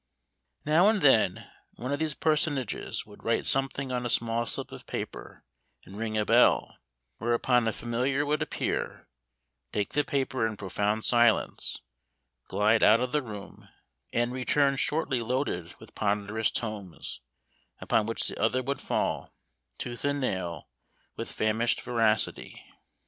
Now 0.65 0.89
and 0.89 0.99
then 1.03 1.47
one 1.75 1.93
of 1.93 1.99
these 1.99 2.15
personages 2.15 3.05
would 3.05 3.23
write 3.23 3.45
something 3.45 3.91
on 3.91 4.03
a 4.03 4.09
small 4.09 4.47
slip 4.47 4.71
of 4.71 4.87
paper, 4.87 5.45
and 5.85 5.95
ring 5.95 6.17
a 6.17 6.25
bell, 6.25 6.75
whereupon 7.19 7.67
a 7.67 7.71
familiar 7.71 8.25
would 8.25 8.41
appear, 8.41 9.07
take 9.71 9.93
the 9.93 10.03
paper 10.03 10.43
in 10.47 10.57
profound 10.57 11.05
silence, 11.05 11.83
glide 12.47 12.81
out 12.81 12.99
of 12.99 13.11
the 13.11 13.21
room, 13.21 13.69
and 14.11 14.31
return 14.31 14.75
shortly 14.75 15.21
loaded 15.21 15.75
with 15.75 15.93
ponderous 15.93 16.49
tomes, 16.49 17.21
upon 17.79 18.07
which 18.07 18.27
the 18.27 18.41
other 18.41 18.63
would 18.63 18.81
fall, 18.81 19.35
tooth 19.77 20.03
and 20.03 20.19
nail, 20.19 20.67
with 21.15 21.31
famished 21.31 21.79
voracity. 21.81 22.65